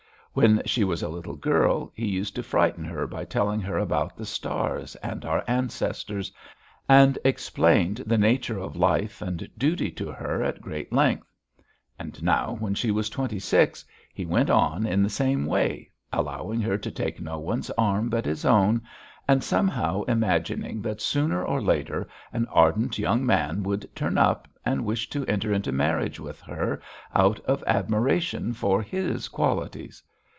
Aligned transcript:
When 0.33 0.61
she 0.65 0.85
was 0.85 1.03
a 1.03 1.09
little 1.09 1.35
girl 1.35 1.91
he 1.93 2.07
used 2.07 2.35
to 2.35 2.41
frighten 2.41 2.85
her 2.85 3.05
by 3.05 3.25
telling 3.25 3.59
her 3.59 3.77
about 3.77 4.15
the 4.15 4.25
stars 4.25 4.95
and 5.03 5.25
our 5.25 5.43
ancestors; 5.45 6.31
and 6.87 7.19
explained 7.25 7.97
the 8.05 8.17
nature 8.17 8.57
of 8.57 8.77
life 8.77 9.21
and 9.21 9.45
duty 9.57 9.91
to 9.91 10.07
her 10.09 10.41
at 10.41 10.61
great 10.61 10.93
length; 10.93 11.27
and 11.99 12.23
now 12.23 12.55
when 12.61 12.73
she 12.75 12.91
was 12.91 13.09
twenty 13.09 13.39
six 13.39 13.83
he 14.13 14.25
went 14.25 14.49
on 14.49 14.85
in 14.87 15.03
the 15.03 15.09
same 15.09 15.45
way, 15.45 15.91
allowing 16.13 16.61
her 16.61 16.77
to 16.77 16.89
take 16.91 17.19
no 17.19 17.37
one's 17.37 17.69
arm 17.71 18.07
but 18.07 18.23
his 18.25 18.45
own, 18.45 18.81
and 19.27 19.43
somehow 19.43 20.03
imagining 20.03 20.81
that 20.81 21.01
sooner 21.01 21.43
or 21.43 21.61
later 21.61 22.07
an 22.31 22.47
ardent 22.53 22.97
young 22.97 23.25
man 23.25 23.63
would 23.63 23.85
turn 23.93 24.17
up 24.17 24.47
and 24.65 24.85
wish 24.85 25.09
to 25.09 25.25
enter 25.25 25.51
into 25.51 25.73
marriage 25.73 26.21
with 26.21 26.39
her 26.39 26.81
out 27.13 27.41
of 27.41 27.61
admiration 27.67 28.53
for 28.53 28.81
his 28.81 29.27
qualities. 29.27 30.01